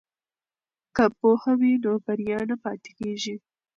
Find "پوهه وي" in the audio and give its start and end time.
1.17-1.73